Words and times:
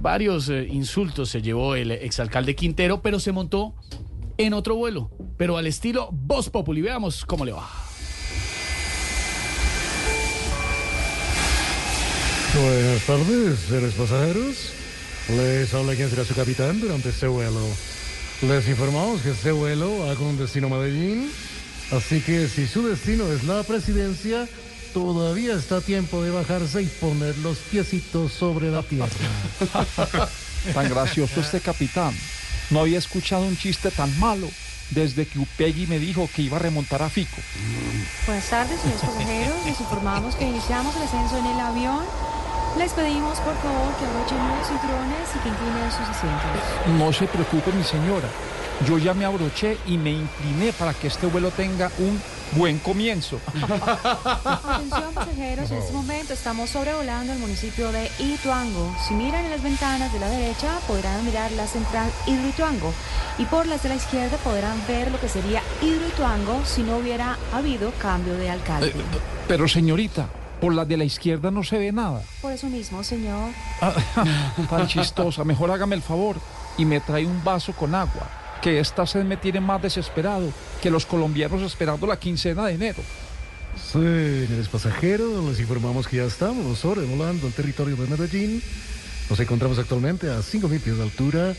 Varios 0.00 0.48
eh, 0.48 0.66
insultos 0.70 1.28
se 1.28 1.42
llevó 1.42 1.74
el 1.74 1.90
exalcalde 1.90 2.54
Quintero, 2.54 3.02
pero 3.02 3.18
se 3.18 3.32
montó 3.32 3.74
en 4.36 4.52
otro 4.54 4.76
vuelo, 4.76 5.10
pero 5.36 5.56
al 5.56 5.66
estilo 5.66 6.10
Voz 6.12 6.50
Populi. 6.50 6.80
Veamos 6.80 7.24
cómo 7.24 7.44
le 7.44 7.52
va. 7.52 7.68
Buenas 12.54 13.02
tardes, 13.06 13.58
seres 13.58 13.94
pasajeros. 13.94 14.72
Les 15.36 15.74
habla 15.74 15.94
quien 15.94 16.08
será 16.08 16.24
su 16.24 16.34
capitán 16.34 16.80
durante 16.80 17.08
este 17.08 17.26
vuelo. 17.26 17.60
Les 18.42 18.68
informamos 18.68 19.20
que 19.20 19.30
este 19.30 19.50
vuelo 19.50 20.06
va 20.06 20.14
con 20.14 20.38
destino 20.38 20.68
a 20.68 20.78
Medellín, 20.78 21.28
así 21.90 22.20
que 22.20 22.46
si 22.48 22.68
su 22.68 22.86
destino 22.86 23.30
es 23.32 23.44
la 23.44 23.64
presidencia, 23.64 24.48
todavía 24.92 25.54
está 25.54 25.76
a 25.76 25.80
tiempo 25.80 26.22
de 26.22 26.30
bajarse 26.30 26.82
y 26.82 26.86
poner 26.86 27.36
los 27.38 27.58
piecitos 27.58 28.32
sobre 28.32 28.70
la 28.70 28.82
tierra. 28.82 29.08
Tan 30.74 30.88
gracioso 30.88 31.40
este 31.40 31.60
capitán. 31.60 32.14
No 32.70 32.80
había 32.80 32.98
escuchado 32.98 33.44
un 33.44 33.56
chiste 33.56 33.90
tan 33.90 34.18
malo 34.18 34.48
desde 34.90 35.26
que 35.26 35.38
Upegui 35.38 35.86
me 35.86 35.98
dijo 35.98 36.28
que 36.34 36.42
iba 36.42 36.56
a 36.56 36.60
remontar 36.60 37.02
a 37.02 37.08
Fico. 37.08 37.36
Buenas 38.26 38.48
tardes, 38.48 38.80
señores 38.80 39.02
pasajeros. 39.02 39.56
Les 39.66 39.80
informamos 39.80 40.34
que 40.34 40.44
iniciamos 40.44 40.96
el 40.96 41.02
ascenso 41.02 41.38
en 41.38 41.46
el 41.46 41.60
avión. 41.60 42.00
Les 42.76 42.92
pedimos, 42.92 43.38
por 43.40 43.56
favor, 43.56 43.94
que 43.98 44.04
abrochen 44.06 44.38
los 44.38 44.68
cinturones 44.68 45.28
y 45.34 45.38
que 45.40 45.48
inclinen 45.48 45.90
sus 45.90 46.08
asientos. 46.08 46.98
No 46.98 47.12
se 47.12 47.26
preocupe, 47.26 47.72
mi 47.72 47.84
señora. 47.84 48.28
Yo 48.86 48.98
ya 48.98 49.14
me 49.14 49.24
abroché 49.24 49.78
y 49.86 49.98
me 49.98 50.12
incliné 50.12 50.72
para 50.72 50.94
que 50.94 51.08
este 51.08 51.26
vuelo 51.26 51.50
tenga 51.50 51.90
un 51.98 52.20
buen 52.52 52.78
comienzo. 52.78 53.40
Atención, 53.54 55.14
pasajeros. 55.14 55.70
En 55.70 55.78
este 55.78 55.92
momento 55.92 56.32
estamos 56.32 56.70
sobrevolando 56.70 57.32
el 57.32 57.38
municipio 57.38 57.92
de 57.92 58.10
Ituango. 58.18 58.94
Si 59.06 59.14
miran 59.14 59.44
en 59.44 59.50
las 59.50 59.62
ventanas 59.62 60.12
de 60.12 60.18
la 60.20 60.28
derecha, 60.28 60.78
podrán 60.86 61.24
mirar 61.24 61.52
la 61.52 61.66
central 61.66 62.10
Hidroituango. 62.26 62.92
Y 63.38 63.44
por 63.44 63.66
las 63.66 63.82
de 63.82 63.90
la 63.90 63.94
izquierda 63.96 64.36
podrán 64.38 64.82
ver 64.86 65.10
lo 65.10 65.20
que 65.20 65.28
sería 65.28 65.62
Hidroituango 65.82 66.64
si 66.64 66.82
no 66.82 66.96
hubiera 66.98 67.36
habido 67.52 67.92
cambio 67.92 68.34
de 68.34 68.50
alcalde. 68.50 68.88
Eh, 68.88 68.94
Pero 69.46 69.68
señorita, 69.68 70.26
por 70.60 70.74
la 70.74 70.84
de 70.84 70.96
la 70.96 71.04
izquierda 71.04 71.50
no 71.50 71.62
se 71.62 71.78
ve 71.78 71.92
nada. 71.92 72.22
Por 72.42 72.52
eso 72.52 72.66
mismo, 72.68 73.04
señor. 73.04 73.50
Ah, 73.80 73.92
tan 74.70 74.86
chistosa. 74.88 75.44
Mejor 75.44 75.70
hágame 75.70 75.94
el 75.94 76.02
favor 76.02 76.36
y 76.76 76.84
me 76.84 77.00
trae 77.00 77.26
un 77.26 77.42
vaso 77.44 77.72
con 77.72 77.94
agua. 77.94 78.28
Que 78.62 78.80
esta 78.80 79.06
sed 79.06 79.24
me 79.24 79.36
tiene 79.36 79.60
más 79.60 79.80
desesperado 79.80 80.52
que 80.82 80.90
los 80.90 81.06
colombianos 81.06 81.62
esperando 81.62 82.06
la 82.06 82.18
quincena 82.18 82.66
de 82.66 82.74
enero. 82.74 83.02
Señores 83.92 84.68
pasajeros, 84.68 85.44
les 85.44 85.60
informamos 85.60 86.08
que 86.08 86.16
ya 86.16 86.24
estamos 86.24 86.78
sobrevolando 86.78 87.46
el 87.46 87.52
territorio 87.52 87.96
de 87.96 88.06
Medellín. 88.06 88.62
Nos 89.30 89.38
encontramos 89.40 89.78
actualmente 89.78 90.30
a 90.30 90.38
5.000 90.38 90.80
pies 90.80 90.96
de 90.96 91.02
altura, 91.02 91.54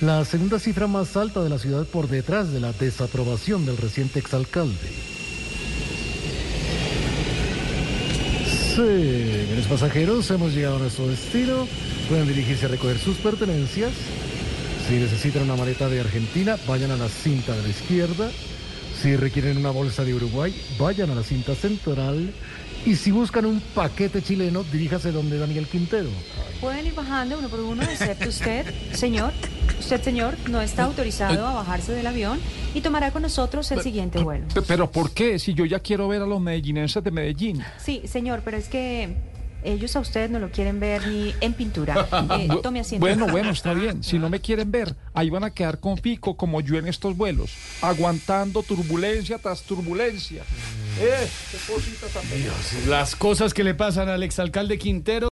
la 0.00 0.24
segunda 0.24 0.58
cifra 0.58 0.86
más 0.86 1.16
alta 1.16 1.42
de 1.42 1.48
la 1.48 1.58
ciudad 1.58 1.86
por 1.86 2.08
detrás 2.08 2.52
de 2.52 2.60
la 2.60 2.72
desaprobación 2.72 3.64
del 3.64 3.76
reciente 3.76 4.18
exalcalde. 4.18 4.90
Señores 8.74 9.66
pasajeros, 9.68 10.28
hemos 10.32 10.52
llegado 10.52 10.76
a 10.76 10.78
nuestro 10.80 11.06
destino. 11.06 11.68
Pueden 12.08 12.26
dirigirse 12.26 12.66
a 12.66 12.68
recoger 12.68 12.98
sus 12.98 13.16
pertenencias. 13.18 13.92
Si 14.88 14.94
necesitan 14.94 15.42
una 15.42 15.56
maleta 15.56 15.88
de 15.88 16.00
Argentina, 16.00 16.56
vayan 16.66 16.90
a 16.90 16.96
la 16.96 17.08
cinta 17.08 17.54
de 17.56 17.62
la 17.62 17.68
izquierda. 17.68 18.30
Si 19.00 19.16
requieren 19.16 19.56
una 19.58 19.70
bolsa 19.70 20.04
de 20.04 20.14
Uruguay, 20.14 20.54
vayan 20.78 21.10
a 21.10 21.14
la 21.14 21.22
cinta 21.22 21.54
central. 21.54 22.32
Y 22.84 22.96
si 22.96 23.10
buscan 23.10 23.46
un 23.46 23.60
paquete 23.74 24.20
chileno, 24.22 24.62
diríjase 24.70 25.10
donde 25.10 25.38
Daniel 25.38 25.66
Quintero. 25.66 26.10
Pueden 26.60 26.86
ir 26.86 26.94
bajando 26.94 27.38
uno 27.38 27.48
por 27.48 27.60
uno, 27.60 27.82
excepto 27.82 28.28
usted, 28.28 28.66
señor. 28.92 29.32
Usted, 29.80 30.02
señor, 30.02 30.34
no 30.50 30.60
está 30.60 30.84
autorizado 30.84 31.46
a 31.46 31.54
bajarse 31.54 31.92
del 31.92 32.06
avión 32.06 32.38
y 32.74 32.80
tomará 32.82 33.10
con 33.10 33.22
nosotros 33.22 33.70
el 33.72 33.80
siguiente 33.80 34.18
vuelo. 34.22 34.46
Pe- 34.54 34.62
Pero 34.62 34.90
¿por 34.90 35.12
qué? 35.12 35.38
Si 35.38 35.54
yo 35.54 35.64
ya 35.64 35.80
quiero 35.80 36.08
ver 36.08 36.22
a 36.22 36.26
los 36.26 36.40
medellinenses 36.40 37.02
de 37.02 37.10
Medellín. 37.10 37.62
Sí, 37.82 38.02
señor, 38.06 38.42
pero 38.44 38.56
es 38.58 38.68
que 38.68 39.16
ellos 39.64 39.96
a 39.96 40.00
usted 40.00 40.30
no 40.30 40.38
lo 40.38 40.50
quieren 40.50 40.78
ver 40.80 41.06
ni 41.06 41.34
en 41.40 41.52
pintura. 41.54 42.08
Eh, 42.34 42.48
tome 42.62 42.80
asiento. 42.80 43.04
Bueno, 43.04 43.26
bueno, 43.28 43.50
está 43.50 43.74
bien. 43.74 44.02
Si 44.02 44.18
no 44.18 44.28
me 44.28 44.40
quieren 44.40 44.70
ver, 44.70 44.94
ahí 45.12 45.30
van 45.30 45.44
a 45.44 45.50
quedar 45.50 45.78
con 45.78 45.98
Fico 45.98 46.36
como 46.36 46.60
yo 46.60 46.76
en 46.76 46.86
estos 46.86 47.16
vuelos, 47.16 47.52
aguantando 47.82 48.62
turbulencia 48.62 49.38
tras 49.38 49.62
turbulencia. 49.62 50.42
Eh, 51.00 51.28
qué 51.50 51.72
cosita 51.72 52.06
tan 52.08 52.28
bella. 52.30 52.52
Las 52.88 53.14
cosas 53.14 53.52
que 53.52 53.62
le 53.64 53.74
pasan 53.74 54.08
al 54.08 54.22
exalcalde 54.22 54.78
Quintero. 54.78 55.22